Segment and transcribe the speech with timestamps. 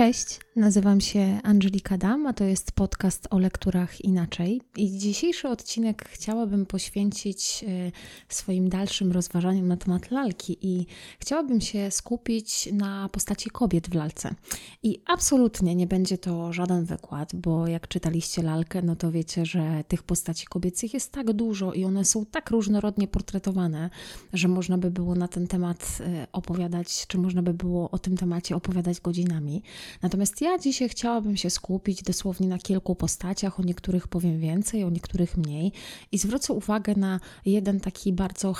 [0.00, 4.60] Cześć, nazywam się Angelika Dam, a to jest podcast o lekturach inaczej.
[4.76, 7.92] I dzisiejszy odcinek chciałabym poświęcić e,
[8.28, 10.86] swoim dalszym rozważaniom na temat lalki i
[11.18, 14.34] chciałabym się skupić na postaci kobiet w lalce.
[14.82, 19.84] I absolutnie nie będzie to żaden wykład, bo jak czytaliście lalkę, no to wiecie, że
[19.88, 23.90] tych postaci kobiecych jest tak dużo i one są tak różnorodnie portretowane,
[24.32, 28.16] że można by było na ten temat e, opowiadać, czy można by było o tym
[28.16, 29.62] temacie opowiadać godzinami.
[30.02, 34.90] Natomiast ja dzisiaj chciałabym się skupić dosłownie na kilku postaciach, o niektórych powiem więcej, o
[34.90, 35.72] niektórych mniej
[36.12, 38.54] i zwrócę uwagę na jeden taki bardzo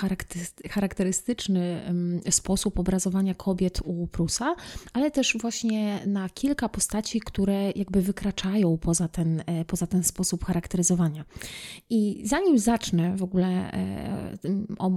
[0.70, 1.82] charakterystyczny
[2.30, 4.54] sposób obrazowania kobiet u Prusa,
[4.92, 10.44] ale też właśnie na kilka postaci, które jakby wykraczają poza ten, e, poza ten sposób
[10.44, 11.24] charakteryzowania.
[11.90, 14.36] I zanim zacznę w ogóle e,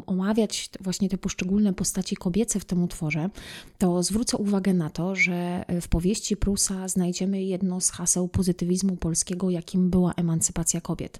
[0.05, 3.29] omawiać właśnie te poszczególne postaci kobiece w tym utworze,
[3.77, 9.49] to zwrócę uwagę na to, że w powieści Prusa znajdziemy jedno z haseł pozytywizmu polskiego,
[9.49, 11.19] jakim była emancypacja kobiet.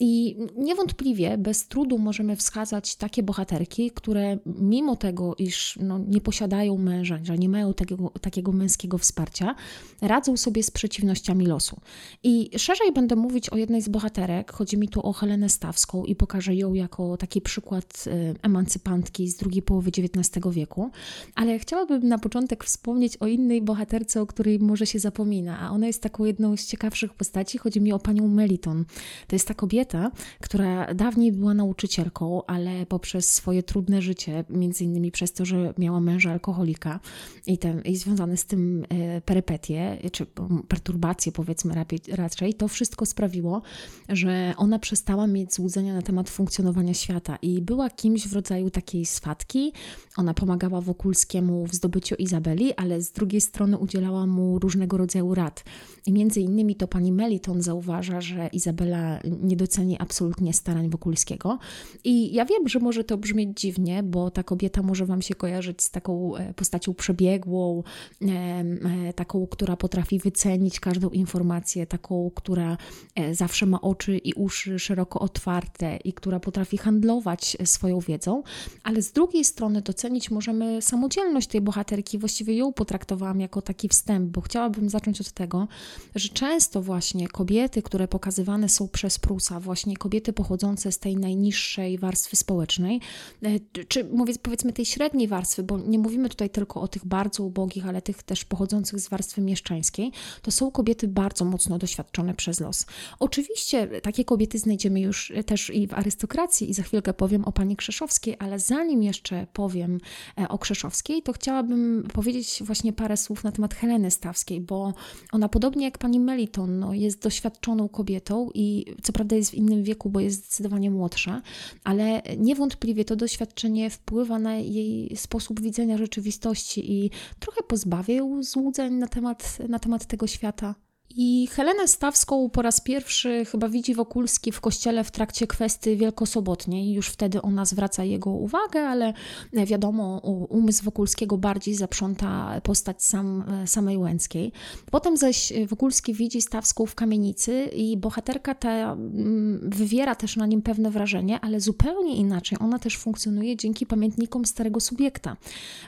[0.00, 6.78] I niewątpliwie bez trudu możemy wskazać takie bohaterki, które mimo tego, iż no, nie posiadają
[6.78, 9.54] męża, że nie mają takiego, takiego męskiego wsparcia,
[10.00, 11.80] radzą sobie z przeciwnościami losu.
[12.22, 14.52] I szerzej będę mówić o jednej z bohaterek.
[14.52, 19.36] Chodzi mi tu o Helenę Stawską i pokażę ją jako taki przykład y, emancypantki z
[19.36, 20.90] drugiej połowy XIX wieku.
[21.34, 25.86] Ale chciałabym na początek wspomnieć o innej bohaterce, o której może się zapomina, a ona
[25.86, 27.58] jest taką jedną z ciekawszych postaci.
[27.58, 28.84] Chodzi mi o panią Meliton.
[29.26, 35.10] To jest ta kobieta, która dawniej była nauczycielką, ale poprzez swoje trudne życie, między innymi
[35.10, 37.00] przez to, że miała męża alkoholika
[37.46, 40.26] i, ten, i związane z tym e, perypetie, czy
[40.68, 41.74] perturbacje powiedzmy
[42.12, 43.62] raczej, to wszystko sprawiło,
[44.08, 49.06] że ona przestała mieć złudzenia na temat funkcjonowania świata i była kimś w rodzaju takiej
[49.06, 49.72] swatki.
[50.16, 55.64] Ona pomagała Wokulskiemu w zdobyciu Izabeli, ale z drugiej strony udzielała mu różnego rodzaju rad.
[56.06, 61.58] I między innymi to pani Meliton zauważa, że Izabela nie doceni absolutnie starań Wokulskiego.
[62.04, 65.82] I ja wiem, że może to brzmieć dziwnie, bo ta kobieta może Wam się kojarzyć
[65.82, 67.82] z taką e, postacią przebiegłą,
[68.22, 72.76] e, taką, która potrafi wycenić każdą informację, taką, która
[73.14, 78.42] e, zawsze ma oczy i uszy szeroko otwarte i która potrafi handlować swoją wiedzą,
[78.82, 82.18] ale z drugiej strony docenić możemy samodzielność tej bohaterki.
[82.18, 85.68] Właściwie ją potraktowałam jako taki wstęp, bo chciałabym zacząć od tego,
[86.14, 91.98] że często właśnie kobiety, które pokazywane są przez Prusa, właśnie kobiety pochodzące z tej najniższej
[91.98, 93.00] warstwy społecznej,
[93.42, 97.44] e, czy mówię, powiedzmy tej średniej warstwy, bo nie mówimy tutaj tylko o tych bardzo
[97.44, 102.60] ubogich, ale tych też pochodzących z warstwy mieszczańskiej, to są kobiety bardzo mocno doświadczone przez
[102.60, 102.86] los.
[103.18, 107.76] Oczywiście takie kobiety znajdziemy już też i w arystokracji i za chwilkę powiem o pani
[107.76, 109.98] Krzeszowskiej, ale zanim jeszcze powiem
[110.40, 114.94] e, o Krzeszowskiej, to chciałabym powiedzieć właśnie parę słów na temat Heleny Stawskiej, bo
[115.32, 119.82] ona podobnie jak pani Meliton no, jest doświadczoną kobietą i co prawda jest w innym
[119.82, 121.42] wieku, bo jest zdecydowanie młodsza,
[121.84, 128.94] ale niewątpliwie to doświadczenie wpływa na jej sposób widzenia rzeczywistości i trochę pozbawia ją złudzeń
[128.94, 130.74] na temat, na temat tego świata.
[131.16, 136.92] I Helenę Stawską po raz pierwszy chyba widzi Wokulski w kościele w trakcie kwestii wielkosobotniej.
[136.92, 139.14] Już wtedy ona zwraca jego uwagę, ale
[139.52, 140.18] wiadomo,
[140.48, 144.52] umysł Wokulskiego bardziej zaprząta postać sam, samej Łęckiej.
[144.90, 150.62] Potem zaś Wokulski widzi Stawską w kamienicy i bohaterka ta mm, wywiera też na nim
[150.62, 152.58] pewne wrażenie, ale zupełnie inaczej.
[152.60, 155.36] Ona też funkcjonuje dzięki pamiętnikom starego subiekta,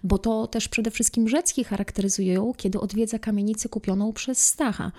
[0.05, 4.93] bo to też przede wszystkim Rzecki charakteryzuje ją, kiedy odwiedza kamienicę kupioną przez Stacha.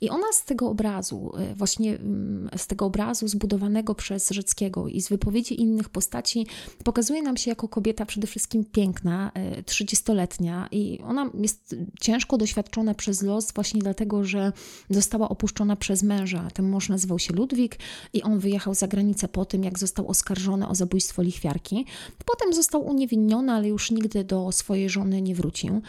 [0.00, 5.00] I ona z tego obrazu, e, właśnie mm, z tego obrazu zbudowanego przez Rzeckiego i
[5.00, 6.46] z wypowiedzi innych postaci,
[6.84, 9.32] pokazuje nam się jako kobieta przede wszystkim piękna,
[9.66, 14.52] 30-letnia e, i ona jest ciężko doświadczona przez los właśnie dlatego, że
[14.90, 16.48] została opuszczona przez męża.
[16.54, 17.78] Ten mąż nazywał się Ludwik
[18.12, 21.86] i on wyjechał za granicę po tym, jak został oskarżony o zabójstwo lichwiarki.
[22.26, 25.82] Potem został uniewinniony, ale już nigdy do swojej żony nie wrócił.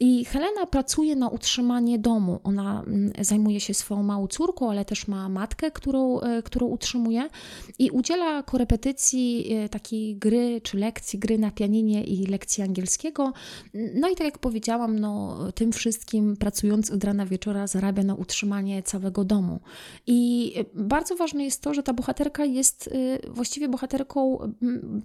[0.00, 2.40] I Helena pracuje na utrzymanie domu.
[2.44, 7.28] Ona mm, zajmuje się swoją małą córką, ale też ma matkę, którą, e, którą utrzymuje
[7.78, 13.32] i udziela korepetycji e, takiej gry czy lekcji gry na pianinie i lekcji angielskiego.
[13.94, 18.82] No i tak jak powiedziałam, no, tym wszystkim pracując od rana wieczora zarabia na utrzymanie
[18.82, 19.60] całego domu.
[20.06, 24.38] I bardzo ważne jest to, że ta bohaterka jest e, właściwie bohaterką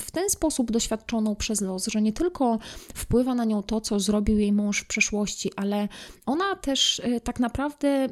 [0.01, 2.59] w ten sposób doświadczoną przez los, że nie tylko
[2.93, 5.87] wpływa na nią to, co zrobił jej mąż w przeszłości, ale
[6.25, 8.08] ona też tak naprawdę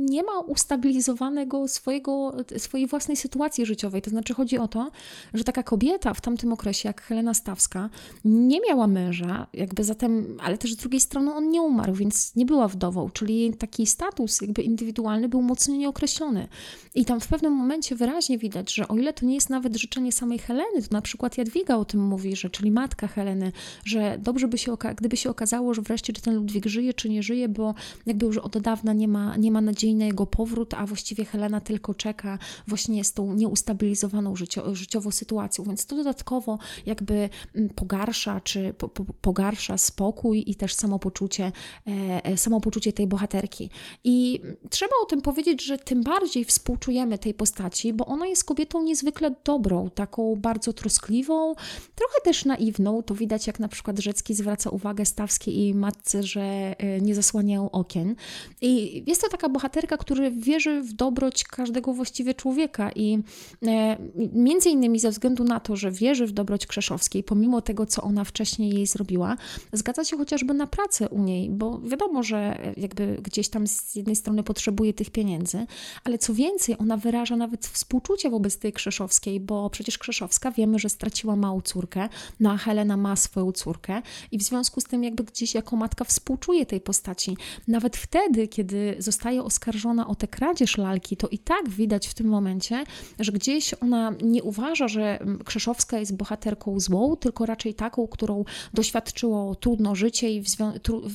[0.00, 4.02] nie ma ustabilizowanego swojego, swojej własnej sytuacji życiowej.
[4.02, 4.90] To znaczy chodzi o to,
[5.34, 7.90] że taka kobieta w tamtym okresie, jak Helena Stawska,
[8.24, 12.46] nie miała męża, jakby zatem, ale też z drugiej strony on nie umarł, więc nie
[12.46, 16.48] była wdową, czyli taki status jakby indywidualny był mocno nieokreślony.
[16.94, 20.12] I tam w pewnym momencie wyraźnie widać, że o ile to nie jest nawet życzenie
[20.12, 23.52] samej Heleny, to na przykład Jadwiga o tym mówi, że, czyli matka Heleny,
[23.84, 27.22] że dobrze by się, gdyby się okazało, że wreszcie czy ten Ludwik żyje, czy nie
[27.22, 27.74] żyje, bo
[28.06, 31.60] jakby już od dawna nie ma, nie ma nadziei na jego powrót, a właściwie Helena
[31.60, 38.40] tylko czeka właśnie z tą nieustabilizowaną życio, życiowo sytuacją, więc to dodatkowo jakby mm, pogarsza,
[38.40, 41.52] czy po, po, pogarsza spokój i też samopoczucie,
[41.86, 43.70] e, e, samopoczucie tej bohaterki.
[44.04, 44.40] I
[44.70, 49.34] trzeba o tym powiedzieć, że tym bardziej współczujemy tej postaci, bo ona jest kobietą niezwykle
[49.44, 51.54] dobrą, taką bardzo troskliwą,
[51.94, 53.02] trochę też naiwną.
[53.02, 57.70] To widać, jak na przykład Rzecki zwraca uwagę Stawskiej i matce, że e, nie zasłaniają
[57.70, 58.16] okien.
[58.60, 63.18] I jest to taka bohaterka, która wierzy w dobroć każdego właściwie człowieka i
[63.66, 63.96] e,
[64.32, 68.24] między innymi ze względu na to, że wierzy w dobroć Krzeszowskiej, pomimo tego, co ona
[68.24, 69.36] wcześniej jej zrobiła,
[69.72, 74.16] zgadza się chociażby na pracę u niej, bo wiadomo, że jakby gdzieś tam z jednej
[74.16, 75.66] strony potrzebuje tych pieniędzy,
[76.04, 80.88] ale co więcej, ona wyraża nawet współczucie wobec tej Krzeszowskiej, bo przecież Krzeszowska wiemy, że
[80.88, 82.08] straciła małą córkę,
[82.40, 84.02] no a Helena ma swoją córkę
[84.32, 87.36] i w związku z tym jakby gdzieś jako matka współczuje tej postaci.
[87.68, 92.26] Nawet wtedy, kiedy zostaje oskarżona o tę kradzież lalki, to i tak widać w tym
[92.26, 92.84] momencie,
[93.18, 98.44] że gdzieś ona nie uważa, że Krzeszowska jest bohaterką złą, tylko raczej taką, którą
[98.74, 100.46] doświadczyło trudno życie i w,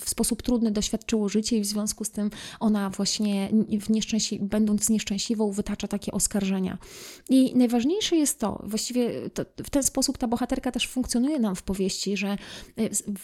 [0.02, 2.30] w sposób trudny doświadczyło życie i w związku z tym
[2.60, 3.50] ona właśnie
[3.82, 6.78] w nieszczęśli będąc nieszczęśliwą wytacza takie oskarżenia.
[7.30, 11.64] I najważniejsze jest to, właściwie to, w ten sposób ta bohaterka też funkcjonuje nam w
[11.64, 12.38] powieści, że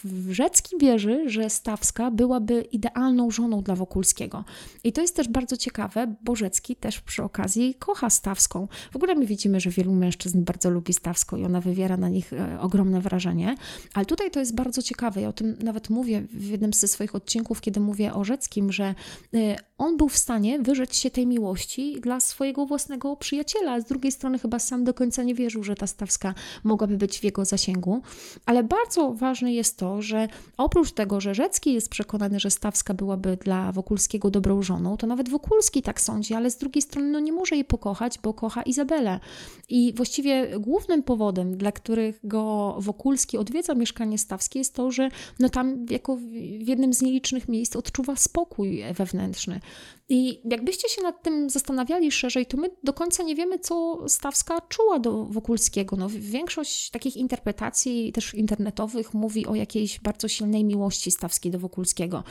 [0.04, 4.44] Wrzecki wierzy, że Stawska byłaby idealną żoną dla Wokulskiego.
[4.84, 8.68] I to jest też bardzo ciekawe, bo Rzecki też przy okazji kocha Stawską.
[8.92, 12.32] W ogóle my widzimy, że wielu mężczyzn bardzo lubi Stawską i ona wywiera na nich
[12.32, 13.56] e, ogromne wrażenie,
[13.94, 15.20] ale tutaj to jest bardzo ciekawe.
[15.20, 18.94] Ja o tym nawet mówię w jednym ze swoich odcinków, kiedy mówię o Rzeckim, że
[19.34, 24.12] e, on był w stanie wyrzec się tej miłości dla swojego własnego przyjaciela, z drugiej
[24.12, 26.34] strony chyba sam do końca nie wierzył, że ta Stawska
[26.64, 28.02] mogłaby być w jego zasięgu.
[28.46, 33.36] Ale bardzo ważne jest to, że oprócz tego, że Rzecki jest przekonany, że Stawska byłaby
[33.36, 37.32] dla Wokulskiego dobrą żoną, to nawet Wokulski tak sądzi, ale z drugiej strony no nie
[37.32, 39.20] może jej pokochać, bo kocha Izabelę.
[39.68, 45.08] I właściwie głównym powodem, dla którego Wokulski odwiedza mieszkanie Stawskie jest to, że
[45.38, 49.60] no tam jako w jednym z nielicznych miejsc odczuwa spokój wewnętrzny.
[50.08, 54.60] I jakbyście się nad tym zastanawiali szerzej, to my do końca nie wiemy, co Stawska
[54.60, 55.96] czuła do Wokulskiego.
[55.96, 62.24] No, większość takich interpretacji, też internetowych, mówi o jakiejś bardzo silnej miłości Stawskiej do Wokulskiego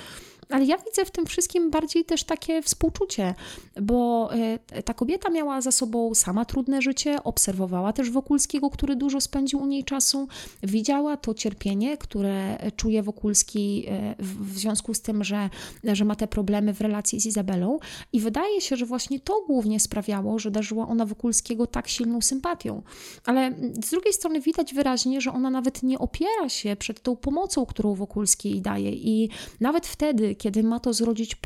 [0.52, 3.36] ale ja widzę w tym wszystkim bardziej też takie współczucie,
[3.82, 4.30] bo
[4.72, 9.60] e, ta kobieta miała za sobą sama trudne życie, obserwowała też Wokulskiego, który dużo spędził
[9.60, 10.28] u niej czasu,
[10.64, 15.50] widziała to cierpienie, które czuje Wokulski e, w związku z tym, że,
[15.84, 17.80] że ma te problemy w relacji z Izabelą
[18.14, 22.82] i wydaje się, że właśnie to głównie sprawiało, że darzyła ona Wokulskiego tak silną sympatią.
[23.26, 23.56] Ale
[23.86, 27.96] z drugiej strony widać wyraźnie, że ona nawet nie opiera się przed tą pomocą, którą
[27.96, 31.38] Wokulski jej daje i nawet wtedy, kiedy ma to zrodzić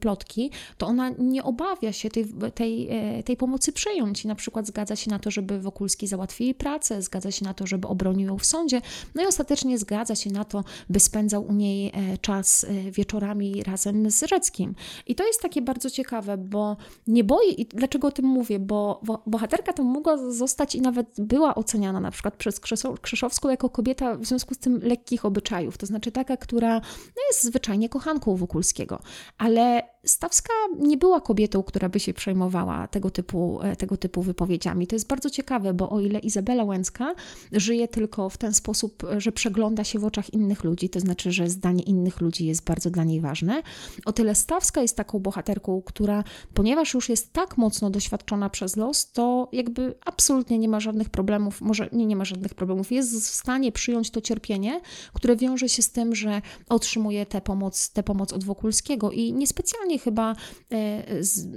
[0.00, 4.66] plotki, to ona nie obawia się tej, tej, e, tej pomocy przyjąć i na przykład
[4.66, 8.28] zgadza się na to, żeby Wokulski załatwił jej pracę, zgadza się na to, żeby obronił
[8.28, 8.80] ją w sądzie,
[9.14, 13.62] no i ostatecznie zgadza się na to, by spędzał u niej e, czas e, wieczorami
[13.62, 14.74] razem z Rzeckim.
[15.06, 16.76] I to jest takie bardzo ciekawe, bo
[17.06, 21.54] nie boi, i dlaczego o tym mówię, bo bohaterka to mogła zostać i nawet była
[21.54, 22.60] oceniana na przykład przez
[23.00, 26.74] Krzeszowską jako kobieta w związku z tym lekkich obyczajów, to znaczy taka, która
[27.16, 29.00] no, jest zwyczajnie kochanką Wokulskiego.
[29.38, 34.86] Ale Stawska nie była kobietą, która by się przejmowała tego typu, e, tego typu wypowiedziami.
[34.86, 37.14] To jest bardzo ciekawe, bo o ile Izabela Łęcka
[37.52, 41.48] żyje tylko w ten sposób, że przegląda się w oczach innych ludzi, to znaczy, że
[41.48, 43.62] zdanie innych ludzi jest bardzo dla niej ważne,
[44.04, 46.24] o tyle Stawska jest taką bohaterką, która,
[46.54, 51.60] ponieważ już jest tak mocno doświadczona przez los, to jakby absolutnie nie ma żadnych problemów,
[51.60, 54.80] może nie, nie ma żadnych problemów, jest w stanie przyjąć to cierpienie,
[55.12, 59.98] które wiąże się z tym, że otrzymuje tę pomoc, tę pomoc od Wokulskiego i niespecjalnie
[59.98, 60.36] chyba,
[60.70, 61.48] e, z,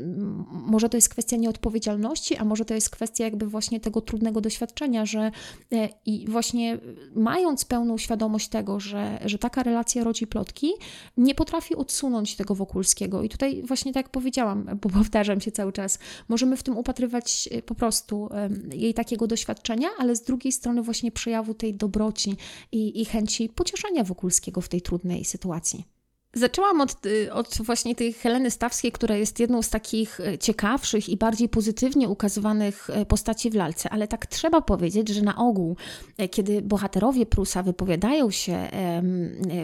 [0.52, 5.06] może to jest kwestia nieodpowiedzialności, a może to jest kwestia jakby właśnie tego trudnego doświadczenia,
[5.06, 5.32] że
[5.72, 6.78] e, i właśnie
[7.16, 10.72] mając pełną świadomość tego, że, że taka relacja rodzi plotki,
[11.18, 13.24] nie potrafi odsunąć tego Wokulskiego.
[13.24, 17.50] I tutaj właśnie tak jak powiedziałam, bo powtarzam się cały czas, możemy w tym upatrywać
[17.52, 18.30] e, po prostu
[18.74, 22.38] jej takiego doświadczenia, ale z drugiej strony właśnie przejawu tej dobroci
[22.72, 25.95] i, i chęci pocieszenia Wokulskiego w tej trudnej sytuacji.
[26.38, 31.10] Zaczęłam od, y, od, właśnie tej Heleny Stawskiej, która jest jedną z takich y, ciekawszych
[31.10, 35.78] i bardziej pozytywnie ukazywanych y, postaci w lalce, ale tak trzeba powiedzieć, że na ogół,
[36.32, 38.70] kiedy bohaterowie Prusa wypowiadają się,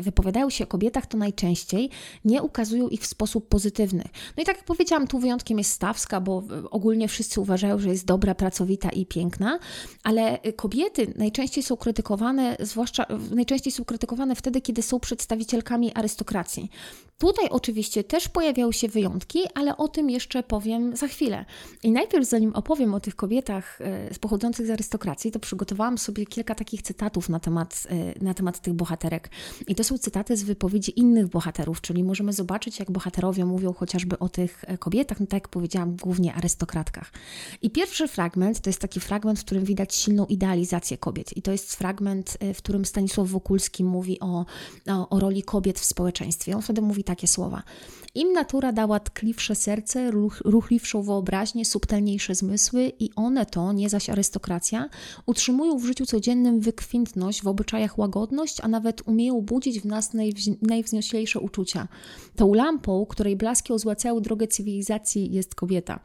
[0.01, 1.89] wypowiadają się o kobietach, to najczęściej
[2.25, 4.03] nie ukazują ich w sposób pozytywny.
[4.37, 8.05] No i tak jak powiedziałam, tu wyjątkiem jest Stawska, bo ogólnie wszyscy uważają, że jest
[8.05, 9.59] dobra, pracowita i piękna,
[10.03, 16.60] ale kobiety najczęściej są krytykowane, zwłaszcza najczęściej są krytykowane wtedy, kiedy są przedstawicielkami arystokracji.
[16.67, 17.10] 情。
[17.21, 21.45] Tutaj oczywiście też pojawiały się wyjątki, ale o tym jeszcze powiem za chwilę.
[21.83, 26.55] I najpierw, zanim opowiem o tych kobietach e, pochodzących z arystokracji, to przygotowałam sobie kilka
[26.55, 29.29] takich cytatów na temat, e, na temat tych bohaterek.
[29.67, 34.19] I to są cytaty z wypowiedzi innych bohaterów, czyli możemy zobaczyć, jak bohaterowie mówią chociażby
[34.19, 37.11] o tych e, kobietach, no tak jak powiedziałam, głównie arystokratkach.
[37.61, 41.37] I pierwszy fragment to jest taki fragment, w którym widać silną idealizację kobiet.
[41.37, 44.45] I to jest fragment, w którym Stanisław Wokulski mówi o,
[44.89, 46.55] o, o roli kobiet w społeczeństwie.
[46.55, 47.63] On wtedy mówi takie słowa.
[48.15, 54.09] Im natura dała tkliwsze serce, ruch, ruchliwszą wyobraźnię, subtelniejsze zmysły i one to, nie zaś
[54.09, 54.89] arystokracja,
[55.25, 60.11] utrzymują w życiu codziennym wykwintność, w obyczajach łagodność, a nawet umieją budzić w nas
[60.61, 61.87] najwznioślejsze uczucia.
[62.35, 65.99] Tą lampą, której blaski ozłacają drogę cywilizacji jest kobieta.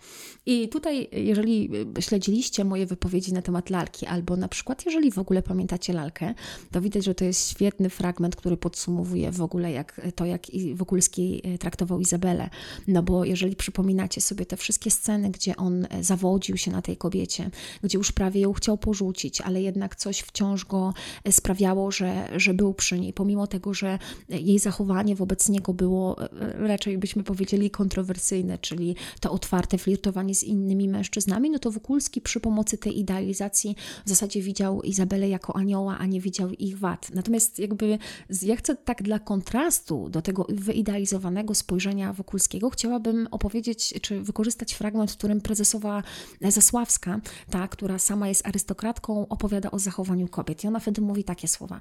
[0.46, 1.70] I tutaj, jeżeli
[2.00, 6.34] śledziliście moje wypowiedzi na temat lalki, albo na przykład jeżeli w ogóle pamiętacie lalkę,
[6.72, 11.42] to widać, że to jest świetny fragment, który podsumowuje w ogóle jak to, jak Wokulski
[11.44, 11.58] e,
[12.00, 12.50] Izabelę.
[12.88, 16.96] No bo jeżeli przypominacie sobie te wszystkie sceny, gdzie on e, zawodził się na tej
[16.96, 17.50] kobiecie,
[17.82, 22.54] gdzie już prawie ją chciał porzucić, ale jednak coś wciąż go e, sprawiało, że, że
[22.54, 23.98] był przy niej, pomimo tego, że
[24.28, 26.16] jej zachowanie wobec niego było
[26.58, 32.40] raczej byśmy powiedzieli kontrowersyjne, czyli to otwarte flirtowanie z innymi mężczyznami, no to Wokulski przy
[32.40, 33.76] pomocy tej idealizacji
[34.06, 37.10] w zasadzie widział Izabelę jako anioła, a nie widział ich wad.
[37.14, 37.98] Natomiast jakby
[38.42, 45.10] ja chcę tak dla kontrastu do tego wyidealizowanego spojrzenia Wokulskiego chciałabym opowiedzieć, czy wykorzystać fragment,
[45.10, 46.02] w którym prezesowa
[46.40, 50.64] Zasławska, ta, która sama jest arystokratką, opowiada o zachowaniu kobiet.
[50.64, 51.80] I ona wtedy mówi takie słowa.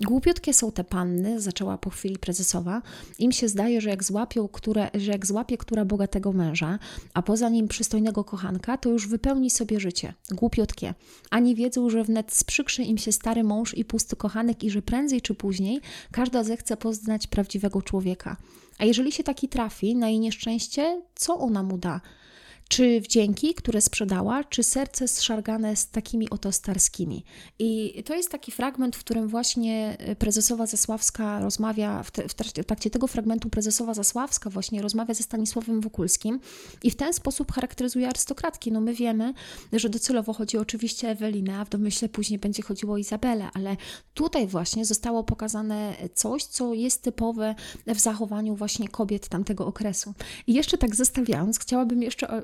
[0.00, 2.82] Głupiutkie są te panny, zaczęła po chwili prezesowa.
[3.18, 6.78] Im się zdaje, że jak, złapią, które, że jak złapie która bogatego męża,
[7.14, 10.14] a poza nim przystojnego kochanka, to już wypełni sobie życie.
[10.30, 10.94] Głupiutkie.
[11.30, 15.22] Ani wiedzą, że wnet sprzykrzy im się stary mąż i pusty kochanek i że prędzej
[15.22, 15.80] czy później
[16.12, 18.36] każda zechce poznać prawdziwego człowieka.
[18.78, 22.00] A jeżeli się taki trafi na jej nieszczęście, co ona mu da?
[22.74, 27.24] Czy wdzięki, które sprzedała, czy serce zszargane z takimi oto starskimi.
[27.58, 32.90] I to jest taki fragment, w którym właśnie prezesowa Zasławska rozmawia, w, te, w trakcie
[32.90, 36.40] tego fragmentu prezesowa Zasławska właśnie rozmawia ze Stanisławem Wokulskim
[36.82, 38.72] i w ten sposób charakteryzuje arystokratki.
[38.72, 39.34] No my wiemy,
[39.72, 43.76] że docelowo chodzi oczywiście o Ewelinę, a w domyśle później będzie chodziło o Izabelę, ale
[44.14, 47.54] tutaj właśnie zostało pokazane coś, co jest typowe
[47.86, 50.14] w zachowaniu właśnie kobiet tamtego okresu.
[50.46, 52.42] I jeszcze tak zestawiając, chciałabym jeszcze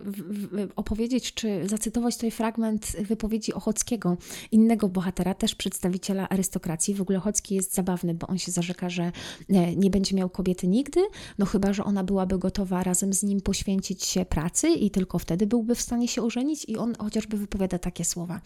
[0.76, 4.16] opowiedzieć, czy zacytować tutaj fragment wypowiedzi Ochockiego,
[4.52, 6.94] innego bohatera, też przedstawiciela arystokracji.
[6.94, 9.12] W ogóle Ochocki jest zabawny, bo on się zarzeka, że
[9.48, 11.00] e, nie będzie miał kobiety nigdy,
[11.38, 15.46] no chyba, że ona byłaby gotowa razem z nim poświęcić się pracy i tylko wtedy
[15.46, 18.40] byłby w stanie się ożenić i on chociażby wypowiada takie słowa.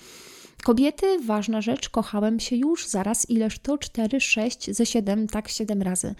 [0.62, 5.82] Kobiety, ważna rzecz, kochałem się już, zaraz ileż to, cztery, sześć, ze siedem, tak siedem
[5.82, 6.14] razy.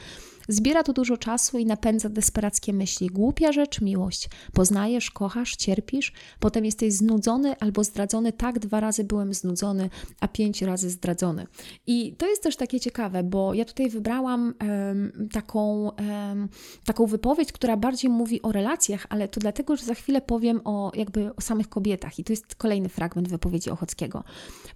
[0.49, 3.07] Zbiera to dużo czasu i napędza desperackie myśli.
[3.07, 4.29] Głupia rzecz, miłość.
[4.53, 8.33] Poznajesz, kochasz, cierpisz, potem jesteś znudzony albo zdradzony.
[8.33, 11.47] Tak, dwa razy byłem znudzony, a pięć razy zdradzony.
[11.87, 16.49] I to jest też takie ciekawe, bo ja tutaj wybrałam um, taką, um,
[16.85, 20.93] taką wypowiedź, która bardziej mówi o relacjach, ale to dlatego, że za chwilę powiem o
[20.95, 22.19] jakby o samych kobietach.
[22.19, 24.25] I to jest kolejny fragment wypowiedzi Ochockiego.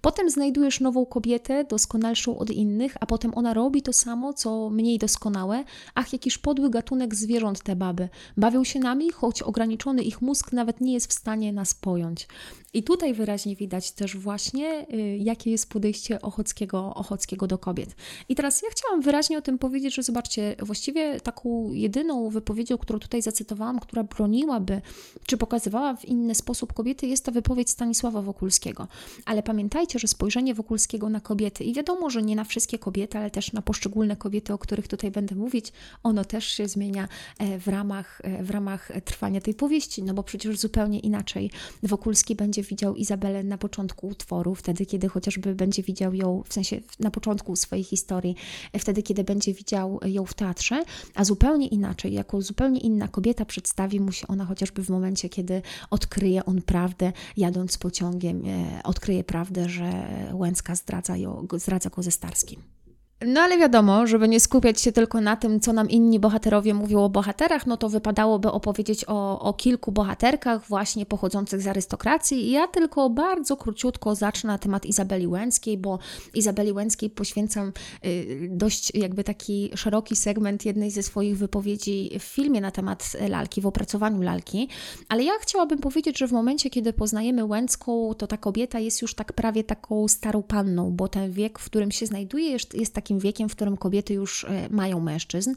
[0.01, 4.97] Potem znajdujesz nową kobietę, doskonalszą od innych, a potem ona robi to samo, co mniej
[4.97, 5.58] doskonałe,
[5.95, 8.09] ach, jakiż podły gatunek zwierząt te baby.
[8.37, 12.27] Bawią się nami, choć ograniczony ich mózg nawet nie jest w stanie nas pojąć.
[12.73, 17.95] I tutaj wyraźnie widać też właśnie, y, jakie jest podejście Ochockiego, Ochockiego do kobiet.
[18.29, 22.99] I teraz ja chciałam wyraźnie o tym powiedzieć, że zobaczcie, właściwie taką jedyną wypowiedzią, którą
[22.99, 24.81] tutaj zacytowałam, która broniłaby,
[25.25, 28.87] czy pokazywała w inny sposób kobiety, jest ta wypowiedź Stanisława Wokulskiego.
[29.25, 33.31] Ale pamiętajcie, że spojrzenie Wokulskiego na kobiety, i wiadomo, że nie na wszystkie kobiety, ale
[33.31, 37.07] też na poszczególne kobiety, o których tutaj będę mówić, ono też się zmienia
[37.39, 41.51] e, w ramach, e, w ramach trwania tej powieści, no bo przecież zupełnie inaczej
[41.83, 46.81] Wokulski będzie widział Izabelę na początku utworu, wtedy kiedy chociażby będzie widział ją, w sensie
[46.99, 48.35] na początku swojej historii,
[48.79, 50.83] wtedy kiedy będzie widział ją w teatrze,
[51.15, 55.61] a zupełnie inaczej, jako zupełnie inna kobieta przedstawi mu się ona chociażby w momencie, kiedy
[55.89, 62.11] odkryje on prawdę, jadąc pociągiem, e, odkryje prawdę, że Łęcka zdradza, ją, zdradza go ze
[62.11, 62.78] Starskim.
[63.25, 67.03] No ale wiadomo, żeby nie skupiać się tylko na tym, co nam inni bohaterowie mówią
[67.03, 72.51] o bohaterach, no to wypadałoby opowiedzieć o, o kilku bohaterkach właśnie pochodzących z arystokracji.
[72.51, 75.99] Ja tylko bardzo króciutko zacznę na temat Izabeli Łęckiej, bo
[76.33, 77.71] Izabeli Łęckiej poświęcam
[78.05, 83.61] y, dość jakby taki szeroki segment jednej ze swoich wypowiedzi w filmie na temat lalki,
[83.61, 84.67] w opracowaniu lalki.
[85.09, 89.15] Ale ja chciałabym powiedzieć, że w momencie, kiedy poznajemy Łęcką, to ta kobieta jest już
[89.15, 93.08] tak prawie taką starą panną, bo ten wiek, w którym się znajduje, jest, jest taki
[93.09, 95.53] takim wiekiem, w którym kobiety już e, mają mężczyzn,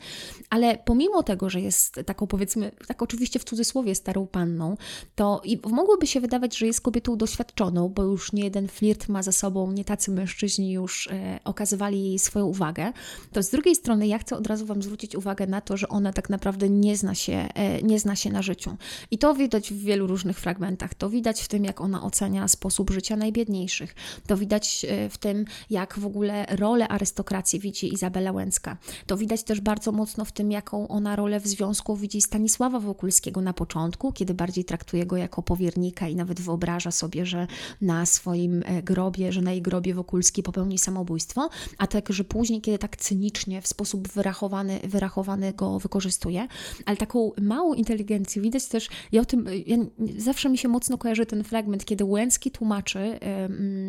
[0.51, 4.77] ale pomimo tego, że jest taką powiedzmy, tak oczywiście w cudzysłowie starą panną,
[5.15, 9.23] to i mogłoby się wydawać, że jest kobietą doświadczoną, bo już nie jeden flirt ma
[9.23, 12.93] za sobą, nie tacy mężczyźni już e, okazywali jej swoją uwagę,
[13.33, 16.13] to z drugiej strony ja chcę od razu Wam zwrócić uwagę na to, że ona
[16.13, 18.77] tak naprawdę nie zna się, e, nie zna się na życiu.
[19.11, 20.95] I to widać w wielu różnych fragmentach.
[20.95, 23.95] To widać w tym, jak ona ocenia sposób życia najbiedniejszych.
[24.27, 28.77] To widać w tym, jak w ogóle rolę arystokracji widzi Izabela Łęcka.
[29.07, 33.41] To widać też bardzo mocno w tym, jaką ona rolę w związku widzi Stanisława Wokulskiego
[33.41, 37.47] na początku, kiedy bardziej traktuje go jako powiernika i nawet wyobraża sobie, że
[37.81, 42.79] na swoim e, grobie, że na jej grobie Wokulski popełni samobójstwo, a także później, kiedy
[42.79, 46.49] tak cynicznie, w sposób wyrachowany, wyrachowany go wykorzystuje.
[46.87, 49.77] Ale taką małą inteligencję widać też, ja o tym, ja,
[50.17, 53.19] zawsze mi się mocno kojarzy ten fragment, kiedy Łęcki tłumaczy,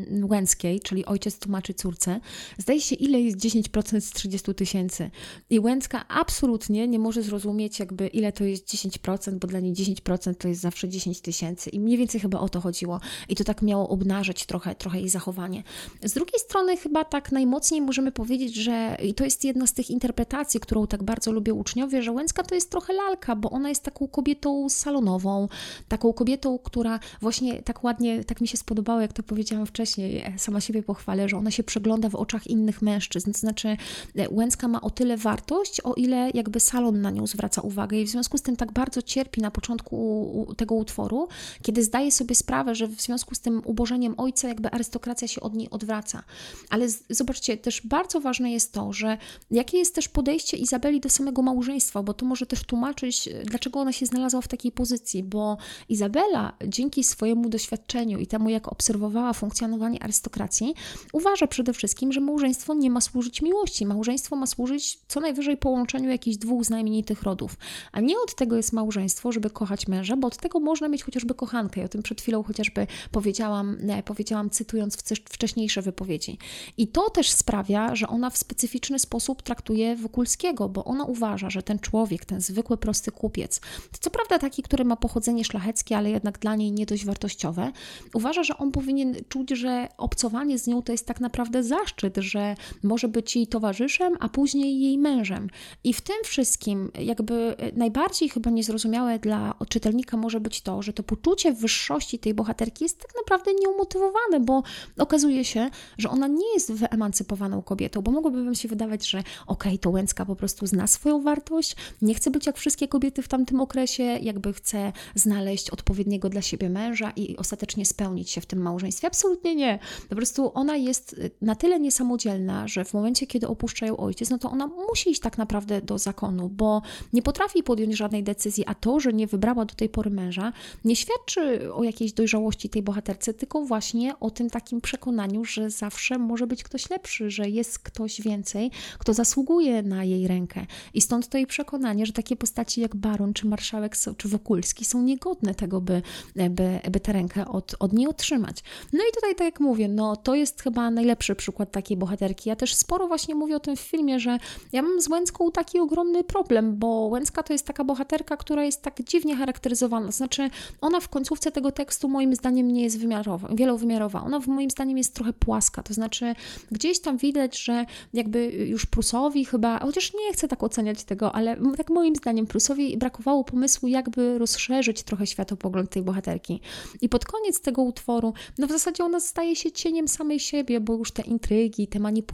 [0.09, 2.19] um, Łęckiej, czyli ojciec tłumaczy córce,
[2.57, 5.11] zdaje się, ile jest 10% z 30 tysięcy.
[5.49, 10.35] I Łęcka absolutnie nie może zrozumieć, jakby ile to jest 10%, bo dla niej 10%
[10.35, 11.69] to jest zawsze 10 tysięcy.
[11.69, 12.99] I mniej więcej chyba o to chodziło.
[13.29, 15.63] I to tak miało obnażyć trochę, trochę jej zachowanie.
[16.03, 19.89] Z drugiej strony, chyba tak najmocniej możemy powiedzieć, że i to jest jedna z tych
[19.89, 23.83] interpretacji, którą tak bardzo lubią uczniowie, że Łęcka to jest trochę lalka, bo ona jest
[23.83, 25.47] taką kobietą salonową,
[25.87, 30.61] taką kobietą, która właśnie tak ładnie, tak mi się spodobało, jak to powiedziałam wcześniej, sama
[30.61, 33.77] siebie pochwalę, że ona się przegląda w oczach innych mężczyzn, to znaczy
[34.15, 38.05] e, Łęcka ma o tyle wartość, o ile jakby salon na nią zwraca uwagę i
[38.05, 41.27] w związku z tym tak bardzo cierpi na początku tego utworu,
[41.61, 45.55] kiedy zdaje sobie sprawę, że w związku z tym ubożeniem ojca jakby arystokracja się od
[45.55, 46.23] niej odwraca.
[46.69, 49.17] Ale zobaczcie, też bardzo ważne jest to, że
[49.51, 53.79] jakie jest też podejście Izabeli do samego małżeństwa, bo to może też tłumaczyć, e, dlaczego
[53.79, 55.57] ona się znalazła w takiej pozycji, bo
[55.89, 60.73] Izabela dzięki swojemu doświadczeniu i temu, jak obserwowała funkcjonowanie arystokracji,
[61.13, 63.85] uważa przede wszystkim, że małżeństwo nie ma służyć miłości.
[63.85, 67.57] Małżeństwo ma służyć co najwyżej połączeniu jakichś dwóch znamienitych rodów.
[67.91, 71.33] A nie od tego jest małżeństwo, żeby kochać męża, bo od tego można mieć chociażby
[71.33, 71.81] kochankę.
[71.81, 74.97] I o tym przed chwilą chociażby powiedziałam, e, powiedziałam cytując
[75.29, 76.37] wcześniejsze wypowiedzi.
[76.77, 81.63] I to też sprawia, że ona w specyficzny sposób traktuje Wokulskiego, bo ona uważa, że
[81.63, 83.59] ten człowiek, ten zwykły, prosty kupiec,
[83.91, 87.71] to co prawda taki, który ma pochodzenie szlacheckie, ale jednak dla niej nie dość wartościowe,
[88.13, 92.55] uważa, że on powinien czuć, że obcowanie z nią to jest tak naprawdę zaszczyt, że
[92.83, 95.49] może być jej towarzyszem, a później jej mężem.
[95.83, 101.03] I w tym wszystkim, jakby najbardziej chyba niezrozumiałe dla czytelnika może być to, że to
[101.03, 104.63] poczucie wyższości tej bohaterki jest tak naprawdę nieumotywowane, bo
[104.97, 109.71] okazuje się, że ona nie jest wyemancypowaną kobietą, bo mogłoby wam się wydawać, że okej,
[109.71, 113.27] okay, to Łęcka po prostu zna swoją wartość, nie chce być jak wszystkie kobiety w
[113.27, 118.61] tamtym okresie, jakby chce znaleźć odpowiedniego dla siebie męża i ostatecznie spełnić się w tym
[118.61, 119.07] małżeństwie.
[119.07, 119.79] Absolutnie nie.
[120.09, 124.37] Po prostu ona jest na tyle niesamodzielna, że w momencie, momencie, kiedy opuszczają ojciec, no
[124.37, 126.81] to ona musi iść tak naprawdę do zakonu, bo
[127.13, 130.53] nie potrafi podjąć żadnej decyzji, a to, że nie wybrała do tej pory męża,
[130.85, 136.17] nie świadczy o jakiejś dojrzałości tej bohaterce, tylko właśnie o tym takim przekonaniu, że zawsze
[136.17, 140.65] może być ktoś lepszy, że jest ktoś więcej, kto zasługuje na jej rękę.
[140.93, 145.01] I stąd to jej przekonanie, że takie postaci jak Baron, czy Marszałek, czy Wokulski są
[145.01, 146.01] niegodne tego, by,
[146.35, 148.63] by, by tę rękę od, od niej otrzymać.
[148.93, 152.49] No i tutaj, tak jak mówię, no to jest chyba najlepszy przykład takiej bohaterki.
[152.49, 154.37] Ja też sporo właśnie mówię o tym w filmie, że
[154.71, 158.81] ja mam z Łęcką taki ogromny problem, bo Łęcka to jest taka bohaterka, która jest
[158.81, 160.11] tak dziwnie charakteryzowana.
[160.11, 160.49] Znaczy,
[160.81, 164.23] ona w końcówce tego tekstu moim zdaniem nie jest wymiarowa, wielowymiarowa.
[164.23, 165.83] Ona w moim zdaniem jest trochę płaska.
[165.83, 166.35] To znaczy,
[166.71, 171.57] gdzieś tam widać, że jakby już Prusowi chyba, chociaż nie chcę tak oceniać tego, ale
[171.77, 176.61] tak moim zdaniem Prusowi brakowało pomysłu, jakby rozszerzyć trochę światopogląd tej bohaterki.
[177.01, 180.93] I pod koniec tego utworu, no w zasadzie ona staje się cieniem samej siebie, bo
[180.93, 182.33] już te intrygi, te manipulacje,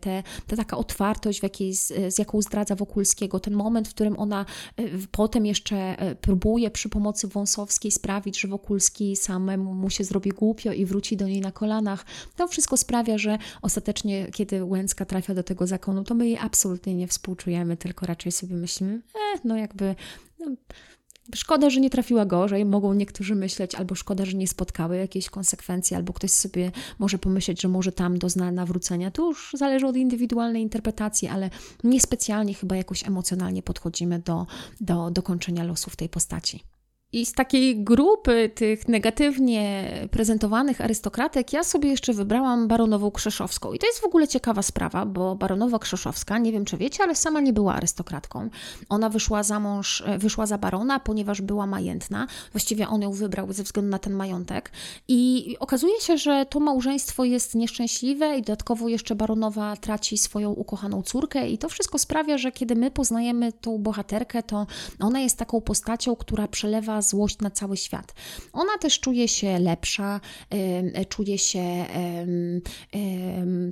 [0.00, 4.18] te, ta taka otwartość, w jakiej, z, z jaką zdradza Wokulskiego, ten moment, w którym
[4.18, 10.04] ona e, potem jeszcze e, próbuje przy pomocy Wąsowskiej sprawić, że Wokulski samemu mu się
[10.04, 12.04] zrobi głupio i wróci do niej na kolanach,
[12.36, 16.94] to wszystko sprawia, że ostatecznie, kiedy Łęcka trafia do tego zakonu, to my jej absolutnie
[16.94, 19.94] nie współczujemy, tylko raczej sobie myślimy, e, no jakby...
[20.38, 20.46] No,
[21.34, 25.96] Szkoda, że nie trafiła gorzej, mogą niektórzy myśleć, albo szkoda, że nie spotkały jakiejś konsekwencji,
[25.96, 29.10] albo ktoś sobie może pomyśleć, że może tam dozna nawrócenia.
[29.10, 31.50] To już zależy od indywidualnej interpretacji, ale
[31.84, 34.46] niespecjalnie chyba jakoś emocjonalnie podchodzimy do,
[34.80, 36.62] do, do kończenia losów tej postaci.
[37.12, 43.72] I z takiej grupy tych negatywnie prezentowanych arystokratek ja sobie jeszcze wybrałam baronową Krzeszowską.
[43.72, 47.14] I to jest w ogóle ciekawa sprawa, bo baronowa Krzeszowska, nie wiem czy wiecie, ale
[47.14, 48.50] sama nie była arystokratką.
[48.88, 52.26] Ona wyszła za mąż, e, wyszła za barona, ponieważ była majętna.
[52.52, 54.70] Właściwie on ją wybrał ze względu na ten majątek.
[55.08, 61.02] I okazuje się, że to małżeństwo jest nieszczęśliwe i dodatkowo jeszcze baronowa traci swoją ukochaną
[61.02, 64.66] córkę i to wszystko sprawia, że kiedy my poznajemy tą bohaterkę, to
[65.00, 68.14] ona jest taką postacią, która przelewa złość na cały świat.
[68.52, 70.20] Ona też czuje się lepsza,
[71.08, 71.86] czuje się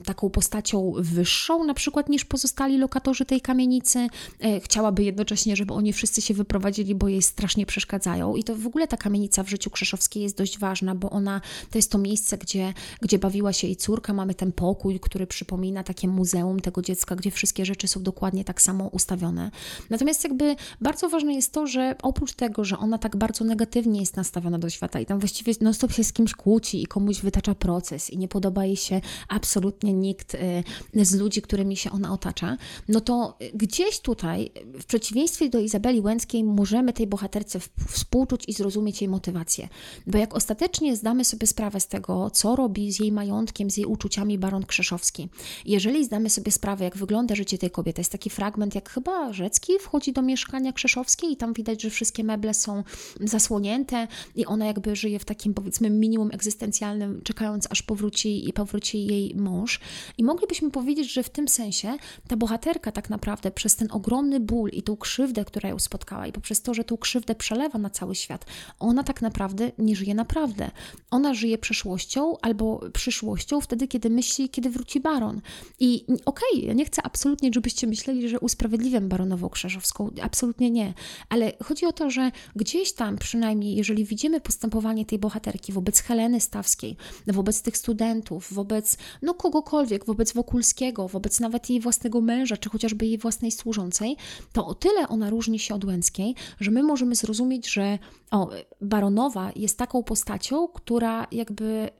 [0.05, 4.09] taką postacią wyższą, na przykład niż pozostali lokatorzy tej kamienicy.
[4.41, 8.37] E, chciałaby jednocześnie, żeby oni wszyscy się wyprowadzili, bo jej strasznie przeszkadzają.
[8.37, 11.79] I to w ogóle ta kamienica w życiu Krzeszowskiej jest dość ważna, bo ona to
[11.79, 14.13] jest to miejsce, gdzie, gdzie bawiła się jej córka.
[14.13, 18.63] Mamy ten pokój, który przypomina takie muzeum tego dziecka, gdzie wszystkie rzeczy są dokładnie tak
[18.63, 19.51] samo ustawione.
[19.91, 24.17] Natomiast jakby bardzo ważne jest to, że oprócz tego, że ona tak bardzo negatywnie jest
[24.17, 28.11] nastawiona do świata i tam właściwie non-stop się z kimś kłóci i komuś wytacza proces
[28.11, 30.63] i nie podoba jej się absolutnie nikt y,
[30.95, 32.57] z ludzi, którymi się ona otacza,
[32.89, 34.51] no to gdzieś tutaj,
[34.81, 39.69] w przeciwieństwie do Izabeli Łęckiej, możemy tej bohaterce współczuć i zrozumieć jej motywację.
[40.07, 43.87] Bo jak ostatecznie zdamy sobie sprawę z tego, co robi z jej majątkiem, z jej
[43.87, 45.29] uczuciami baron Krzeszowski,
[45.65, 49.73] jeżeli zdamy sobie sprawę, jak wygląda życie tej kobiety, jest taki fragment, jak chyba Rzecki
[49.81, 52.85] wchodzi do mieszkania Krzeszowskiej i tam widać, że wszystkie meble są
[53.21, 59.07] zasłonięte i ona jakby żyje w takim powiedzmy minimum egzystencjalnym, czekając aż powróci i powróci
[59.07, 59.81] jej mąż.
[60.19, 61.97] I moglibyśmy powiedzieć, że w tym sensie
[62.29, 66.33] ta bohaterka tak naprawdę przez ten ogromny ból i tą krzywdę, która ją spotkała i
[66.33, 68.47] poprzez to, że tą krzywdę przelewa na cały świat,
[68.79, 70.71] ona tak naprawdę nie żyje naprawdę.
[71.11, 75.41] Ona żyje przeszłością albo przyszłością wtedy, kiedy myśli, kiedy wróci baron.
[75.81, 80.95] I okej, okay, ja nie chcę absolutnie, żebyście myśleli, że usprawiedliwiam baronową Krzyżowską, absolutnie nie,
[81.29, 86.41] ale chodzi o to, że gdzieś tam przynajmniej, jeżeli widzimy postępowanie tej bohaterki wobec Heleny
[86.41, 92.71] Stawskiej, wobec tych studentów, wobec no kogokolwiek, wobec Wokulskiego, wobec nawet jej własnego męża, czy
[92.71, 94.17] chociażby jej własnej służącej,
[94.53, 97.99] to o tyle ona różni się od Łęckiej, że my możemy zrozumieć, że
[98.31, 101.91] o, Baronowa jest taką postacią, która jakby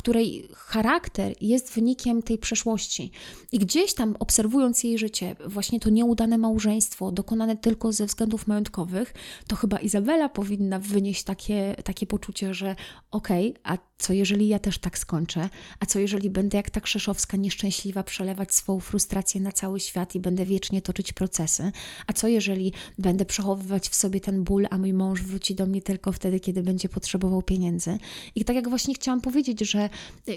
[0.00, 3.10] której charakter jest wynikiem tej przeszłości.
[3.52, 9.14] I gdzieś tam, obserwując jej życie, właśnie to nieudane małżeństwo, dokonane tylko ze względów majątkowych,
[9.48, 12.76] to chyba Izabela powinna wynieść takie, takie poczucie, że
[13.10, 15.48] okej, okay, a co jeżeli ja też tak skończę?
[15.80, 20.20] A co jeżeli będę jak ta Krzeszowska nieszczęśliwa przelewać swoją frustrację na cały świat i
[20.20, 21.72] będę wiecznie toczyć procesy?
[22.06, 25.82] A co jeżeli będę przechowywać w sobie ten ból, a mój mąż wróci do mnie
[25.82, 27.98] tylko wtedy, kiedy będzie potrzebował pieniędzy?
[28.34, 29.90] I tak jak właśnie chciałam powiedzieć, że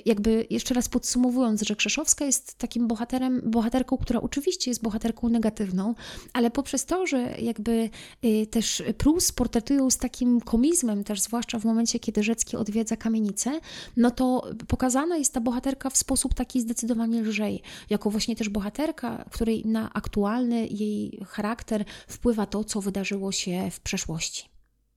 [0.05, 5.95] jakby jeszcze raz podsumowując, że Krzeszowska jest takim bohaterem, bohaterką, która oczywiście jest bohaterką negatywną,
[6.33, 7.89] ale poprzez to, że jakby
[8.25, 13.52] y, też Prus portretują z takim komizmem, też zwłaszcza w momencie, kiedy Rzecki odwiedza kamienicę,
[13.97, 19.25] no to pokazana jest ta bohaterka w sposób taki zdecydowanie lżej, jako właśnie też bohaterka,
[19.31, 24.52] której na aktualny jej charakter wpływa to, co wydarzyło się w przeszłości.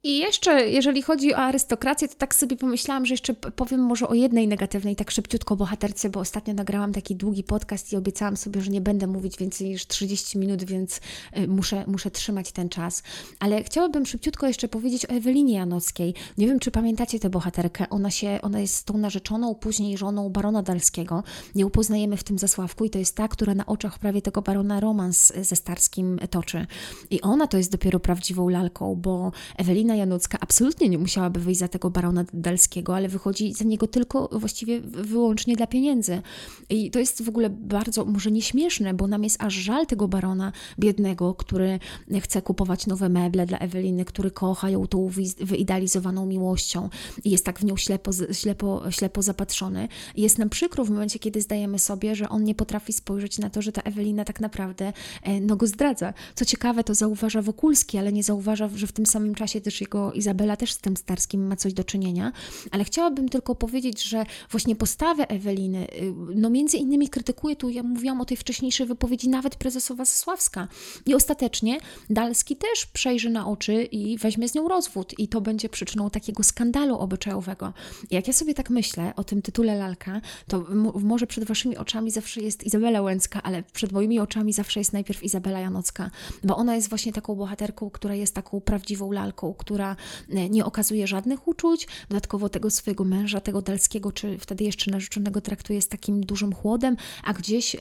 [0.06, 4.14] I jeszcze, jeżeli chodzi o arystokrację, to tak sobie pomyślałam, że jeszcze powiem może o
[4.14, 8.70] jednej negatywnej, tak szybciutko bohaterce, bo ostatnio nagrałam taki długi podcast i obiecałam sobie, że
[8.70, 11.00] nie będę mówić więcej niż 30 minut, więc
[11.38, 13.02] y, muszę, muszę trzymać ten czas.
[13.38, 16.14] Ale chciałabym szybciutko jeszcze powiedzieć o Ewelinie Janockiej.
[16.38, 17.88] Nie wiem, czy pamiętacie tę bohaterkę.
[17.90, 21.22] Ona, się, ona jest tą narzeczoną, później żoną barona Dalskiego.
[21.54, 24.80] Nie upoznajemy w tym Zasławku i to jest ta, która na oczach prawie tego barona
[24.80, 26.66] romans ze Starskim toczy.
[27.10, 31.68] I ona to jest dopiero prawdziwą lalką, bo Ewelina Janucka absolutnie nie musiałaby wyjść za
[31.68, 36.22] tego barona Dalskiego, ale wychodzi za niego tylko właściwie wyłącznie dla pieniędzy.
[36.70, 40.52] I to jest w ogóle bardzo, może nieśmieszne, bo nam jest aż żal tego barona
[40.78, 41.78] biednego, który
[42.20, 45.08] chce kupować nowe meble dla Eweliny, który kocha ją tą
[45.40, 46.88] wyidealizowaną miłością
[47.24, 49.88] i jest tak w nią ślepo, ślepo, ślepo zapatrzony.
[50.14, 53.50] I jest nam przykro w momencie, kiedy zdajemy sobie, że on nie potrafi spojrzeć na
[53.50, 56.14] to, że ta Ewelina tak naprawdę e, no, go zdradza.
[56.34, 60.12] Co ciekawe, to zauważa Wokulski, ale nie zauważa, że w tym samym czasie też Wokulskiego,
[60.12, 62.32] Izabela też z tym Starskim ma coś do czynienia,
[62.70, 67.82] ale chciałabym tylko powiedzieć, że właśnie postawę Eweliny, y, no między innymi krytykuje tu, ja
[67.82, 70.68] mówiłam o tej wcześniejszej wypowiedzi, nawet prezesowa Zasławska.
[71.06, 71.78] I ostatecznie
[72.10, 76.42] Dalski też przejrzy na oczy i weźmie z nią rozwód i to będzie przyczyną takiego
[76.42, 77.72] skandalu obyczajowego.
[78.10, 80.64] I jak ja sobie tak myślę o tym tytule lalka, to
[81.00, 85.22] może przed waszymi oczami zawsze jest Izabela Łęcka, ale przed moimi oczami zawsze jest najpierw
[85.22, 86.10] Izabela Janocka,
[86.44, 89.96] bo ona jest właśnie taką bohaterką, która jest taką prawdziwą lalką, która
[90.28, 95.40] e, nie okazuje żadnych uczuć, dodatkowo tego swojego męża, tego Dalskiego, czy wtedy jeszcze narzeczonego
[95.40, 97.78] traktuje z takim dużym chłodem, a gdzieś e,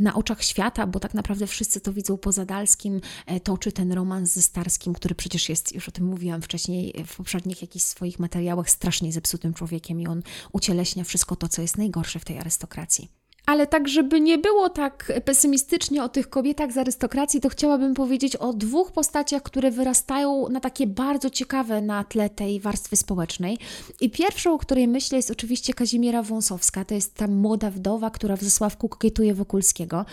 [0.00, 4.32] na oczach świata, bo tak naprawdę wszyscy to widzą poza Dalskim, e, toczy ten romans
[4.32, 8.70] ze Starskim, który przecież jest, już o tym mówiłam wcześniej, w poprzednich jakichś swoich materiałach,
[8.70, 13.25] strasznie zepsutym człowiekiem i on ucieleśnia wszystko to, co jest najgorsze w tej arystokracji.
[13.46, 18.36] Ale tak, żeby nie było tak pesymistycznie o tych kobietach z arystokracji, to chciałabym powiedzieć
[18.36, 23.58] o dwóch postaciach, które wyrastają na takie bardzo ciekawe na tle tej warstwy społecznej.
[24.00, 26.84] I pierwszą, o której myślę, jest oczywiście Kazimiera Wąsowska.
[26.84, 30.04] To jest ta młoda wdowa, która w Zasławku kokietuje Wokulskiego.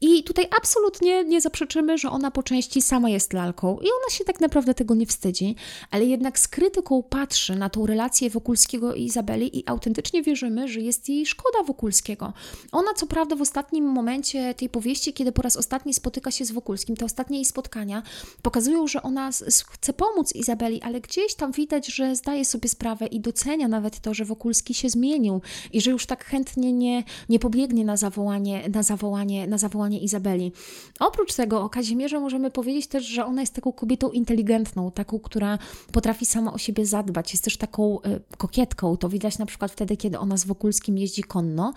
[0.00, 4.24] I tutaj absolutnie nie zaprzeczymy, że ona po części sama jest lalką i ona się
[4.24, 5.56] tak naprawdę tego nie wstydzi,
[5.90, 10.80] ale jednak z krytyką patrzy na tą relację Wokulskiego i Izabeli i autentycznie wierzymy, że
[10.80, 12.32] jest jej szkoda Wokulskiego.
[12.80, 16.52] Ona co prawda w ostatnim momencie tej powieści, kiedy po raz ostatni spotyka się z
[16.52, 18.02] Wokulskim, te ostatnie jej spotkania
[18.42, 19.30] pokazują, że ona
[19.70, 24.14] chce pomóc Izabeli, ale gdzieś tam widać, że zdaje sobie sprawę i docenia nawet to,
[24.14, 25.40] że Wokulski się zmienił
[25.72, 30.52] i że już tak chętnie nie, nie pobiegnie na zawołanie, na zawołanie, na zawołanie Izabeli.
[31.00, 35.58] Oprócz tego o Kazimierze możemy powiedzieć też, że ona jest taką kobietą inteligentną, taką, która
[35.92, 37.32] potrafi sama o siebie zadbać.
[37.32, 38.96] Jest też taką y, kokietką.
[38.96, 41.72] To widać na przykład wtedy, kiedy ona z Wokulskim jeździ konno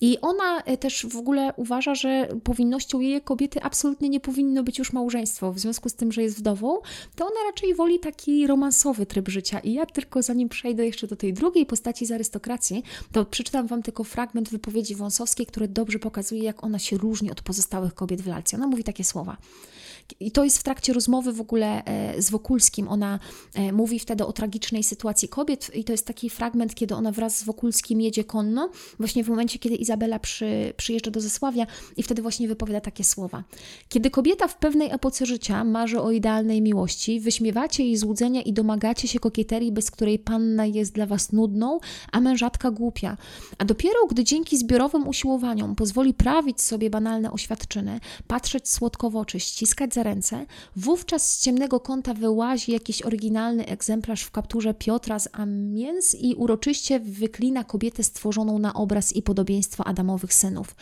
[0.00, 4.78] i ona E, też w ogóle uważa, że powinnością jej kobiety absolutnie nie powinno być
[4.78, 5.52] już małżeństwo.
[5.52, 6.78] W związku z tym, że jest wdową,
[7.16, 9.58] to ona raczej woli taki romansowy tryb życia.
[9.58, 12.82] I ja tylko zanim przejdę jeszcze do tej drugiej postaci z arystokracji,
[13.12, 17.42] to przeczytam Wam tylko fragment wypowiedzi Wąsowskiej, który dobrze pokazuje, jak ona się różni od
[17.42, 18.56] pozostałych kobiet w lalce.
[18.56, 19.36] Ona mówi takie słowa.
[20.20, 22.88] I to jest w trakcie rozmowy w ogóle e, z Wokulskim.
[22.88, 23.18] Ona
[23.54, 27.38] e, mówi wtedy o tragicznej sytuacji kobiet i to jest taki fragment, kiedy ona wraz
[27.38, 31.66] z Wokulskim jedzie konno, właśnie w momencie, kiedy Izabela przy, przyjeżdża do Zasławia
[31.96, 33.44] i wtedy właśnie wypowiada takie słowa.
[33.88, 39.08] Kiedy kobieta w pewnej epoce życia marzy o idealnej miłości, wyśmiewacie jej złudzenia i domagacie
[39.08, 41.80] się kokieterii, bez której panna jest dla was nudną,
[42.12, 43.16] a mężatka głupia.
[43.58, 49.40] A dopiero gdy dzięki zbiorowym usiłowaniom pozwoli prawić sobie banalne oświadczyny, patrzeć słodko w oczy,
[49.40, 56.14] ściskać ręce, wówczas z ciemnego kąta wyłazi jakiś oryginalny egzemplarz w kapturze Piotra z Amiens
[56.14, 60.76] i uroczyście wyklina kobietę stworzoną na obraz i podobieństwo Adamowych synów.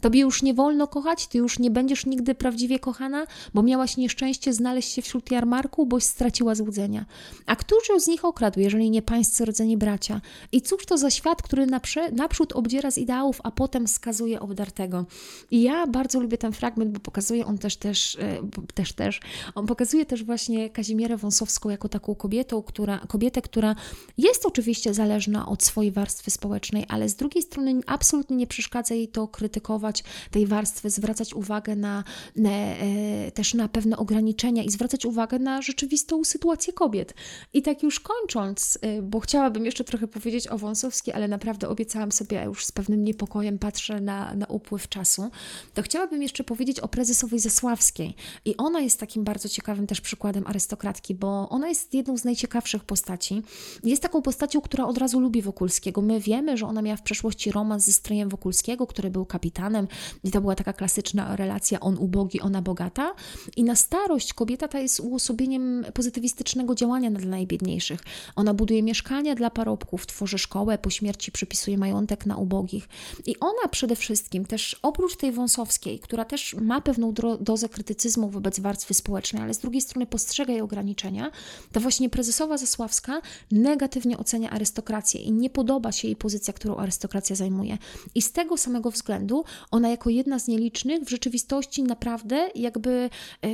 [0.00, 4.52] Tobie już nie wolno kochać, ty już nie będziesz nigdy prawdziwie kochana, bo miałaś nieszczęście
[4.52, 7.06] znaleźć się wśród jarmarku, boś straciła złudzenia.
[7.46, 10.20] A któż ją z nich okradł, jeżeli nie pańscy rodzeni bracia?
[10.52, 15.06] I cóż to za świat, który naprze, naprzód obdziera z ideałów, a potem skazuje obdartego?
[15.50, 18.40] I ja bardzo lubię ten fragment, bo pokazuje on też, też, e,
[18.74, 19.20] też, też,
[19.54, 23.76] on pokazuje też właśnie Kazimierę Wąsowską jako taką kobietą, która, kobietę, która
[24.18, 29.08] jest oczywiście zależna od swojej warstwy społecznej, ale z drugiej strony absolutnie nie przeszkadza jej
[29.08, 32.04] to krytykować tej warstwy, zwracać uwagę na,
[32.36, 37.14] na e, też na pewne ograniczenia i zwracać uwagę na rzeczywistą sytuację kobiet.
[37.52, 42.12] I tak już kończąc, e, bo chciałabym jeszcze trochę powiedzieć o Wąsowskiej, ale naprawdę obiecałam
[42.12, 45.30] sobie, a już z pewnym niepokojem patrzę na, na upływ czasu,
[45.74, 48.14] to chciałabym jeszcze powiedzieć o prezesowej Zasławskiej.
[48.50, 52.84] I ona jest takim bardzo ciekawym też przykładem arystokratki, bo ona jest jedną z najciekawszych
[52.84, 53.42] postaci.
[53.84, 56.02] Jest taką postacią, która od razu lubi Wokulskiego.
[56.02, 59.88] My wiemy, że ona miała w przeszłości romans ze strojem Wokulskiego, który był kapitanem,
[60.24, 63.14] i to była taka klasyczna relacja on ubogi, ona bogata.
[63.56, 68.00] I na starość kobieta ta jest uosobieniem pozytywistycznego działania dla najbiedniejszych.
[68.36, 72.88] Ona buduje mieszkania dla parobków, tworzy szkołę, po śmierci przypisuje majątek na ubogich.
[73.26, 78.60] I ona przede wszystkim też oprócz tej wąsowskiej, która też ma pewną dozę krytycyzmu wobec
[78.60, 81.30] warstwy społecznej, ale z drugiej strony postrzega jej ograniczenia,
[81.72, 87.36] to właśnie prezesowa Zasławska negatywnie ocenia arystokrację i nie podoba się jej pozycja, którą arystokracja
[87.36, 87.78] zajmuje.
[88.14, 93.48] I z tego samego względu ona jako jedna z nielicznych w rzeczywistości naprawdę jakby e,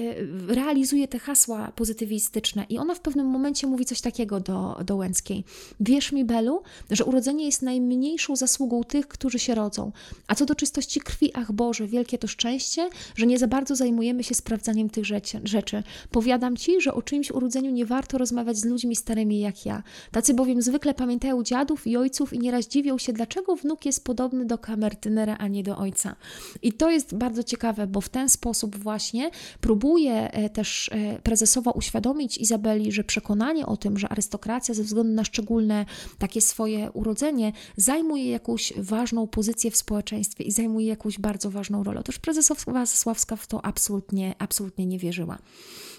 [0.54, 5.44] realizuje te hasła pozytywistyczne i ona w pewnym momencie mówi coś takiego do, do Łęckiej.
[5.80, 9.92] Wierz mi, Belu, że urodzenie jest najmniejszą zasługą tych, którzy się rodzą.
[10.26, 14.24] A co do czystości krwi, ach Boże, wielkie to szczęście, że nie za bardzo zajmujemy
[14.24, 15.04] się sprawdzeniem sprawdzaniem tych
[15.44, 15.82] rzeczy.
[16.10, 19.82] Powiadam ci, że o czyimś urodzeniu nie warto rozmawiać z ludźmi starymi jak ja.
[20.10, 24.44] Tacy bowiem zwykle pamiętają dziadów i ojców i nieraz dziwią się, dlaczego wnuk jest podobny
[24.44, 26.16] do kamertynera, a nie do ojca.
[26.62, 31.70] I to jest bardzo ciekawe, bo w ten sposób właśnie próbuje e, też e, prezesowa
[31.70, 35.86] uświadomić Izabeli, że przekonanie o tym, że arystokracja ze względu na szczególne
[36.18, 42.00] takie swoje urodzenie zajmuje jakąś ważną pozycję w społeczeństwie i zajmuje jakąś bardzo ważną rolę.
[42.00, 44.55] Otóż prezesowa Zasławska w to absolutnie, absolutnie
[44.86, 45.38] nie wierzyła.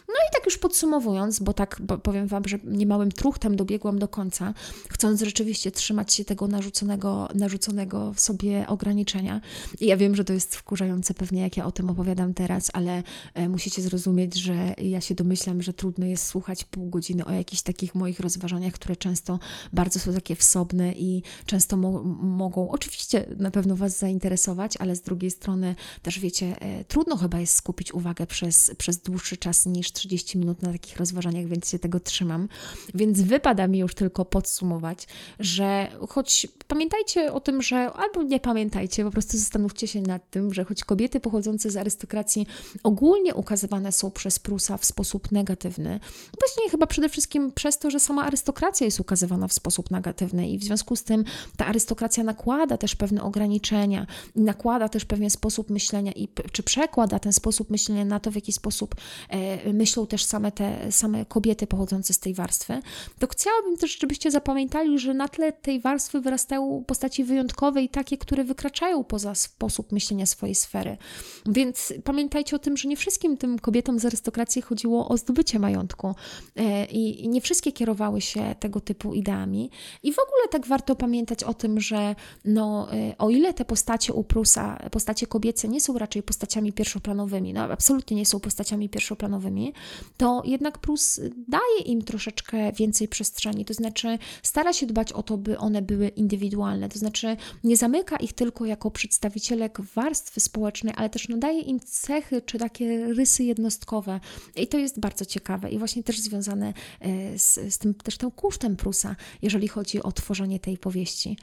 [0.07, 4.07] No i tak już podsumowując, bo tak bo powiem Wam, że niemałym truchtem dobiegłam do
[4.07, 4.53] końca,
[4.89, 9.41] chcąc rzeczywiście trzymać się tego narzuconego, narzuconego w sobie ograniczenia.
[9.79, 13.03] I ja wiem, że to jest wkurzające pewnie, jak ja o tym opowiadam teraz, ale
[13.33, 17.61] e, musicie zrozumieć, że ja się domyślam, że trudno jest słuchać pół godziny o jakichś
[17.61, 19.39] takich moich rozważaniach, które często
[19.73, 25.01] bardzo są takie wsobne i często mo mogą oczywiście na pewno Was zainteresować, ale z
[25.01, 29.96] drugiej strony też wiecie, e, trudno chyba jest skupić uwagę przez, przez dłuższy czas niż
[29.97, 32.47] 30 minut na takich rozważaniach, więc się tego trzymam.
[32.93, 35.07] Więc wypada mi już tylko podsumować,
[35.39, 40.53] że choć pamiętajcie o tym, że albo nie pamiętajcie, po prostu zastanówcie się nad tym,
[40.53, 42.47] że choć kobiety pochodzące z arystokracji
[42.83, 45.99] ogólnie ukazywane są przez Prusa w sposób negatywny,
[46.39, 50.57] właśnie chyba przede wszystkim przez to, że sama arystokracja jest ukazywana w sposób negatywny i
[50.57, 51.23] w związku z tym
[51.57, 57.33] ta arystokracja nakłada też pewne ograniczenia, nakłada też pewien sposób myślenia i czy przekłada ten
[57.33, 58.95] sposób myślenia na to, w jaki sposób
[59.29, 62.79] e, myślą też same te same kobiety pochodzące z tej warstwy,
[63.19, 68.17] to chciałabym też, żebyście zapamiętali, że na tle tej warstwy wyrastają postaci wyjątkowe i takie,
[68.17, 70.97] które wykraczają poza sposób myślenia swojej sfery.
[71.45, 76.15] Więc pamiętajcie o tym, że nie wszystkim tym kobietom z arystokracji chodziło o zdobycie majątku
[76.55, 79.71] e, i nie wszystkie kierowały się tego typu ideami.
[80.03, 84.13] I w ogóle tak warto pamiętać o tym, że no, e, o ile te postacie
[84.13, 89.73] u Prusa, postacie kobiece nie są raczej postaciami pierwszoplanowymi, no absolutnie nie są postaciami pierwszoplanowymi,
[90.17, 95.37] to jednak Prus daje im troszeczkę więcej przestrzeni, to znaczy stara się dbać o to,
[95.37, 101.09] by one były indywidualne, to znaczy nie zamyka ich tylko jako przedstawicielek warstwy społecznej, ale
[101.09, 104.19] też nadaje im cechy czy takie rysy jednostkowe.
[104.55, 108.31] I to jest bardzo ciekawe i właśnie też związane e, z, z tym też tym
[108.31, 111.37] kusztem Prusa, jeżeli chodzi o tworzenie tej powieści.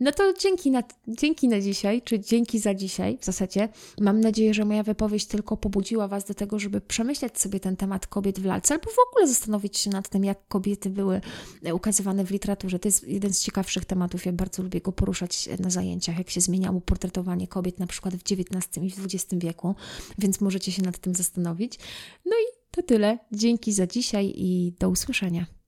[0.00, 3.68] No to dzięki na, dzięki na dzisiaj, czy dzięki za dzisiaj w zasadzie.
[4.00, 8.06] Mam nadzieję, że moja wypowiedź tylko pobudziła Was do tego, żeby przemyśleć sobie ten temat
[8.06, 11.20] kobiet w lalce, albo w ogóle zastanowić się nad tym, jak kobiety były
[11.64, 12.78] e, ukazywane w literaturze.
[12.78, 14.26] To jest jeden z ciekawszych tematów.
[14.26, 18.22] Ja bardzo lubię go poruszać na zajęciach, jak się zmieniało portretowanie kobiet na przykład w
[18.22, 19.74] XIX i w XX wieku,
[20.18, 21.78] więc możecie się nad tym zastanowić.
[22.26, 23.18] No i to tyle.
[23.32, 25.59] Dzięki za dzisiaj i do usłyszenia.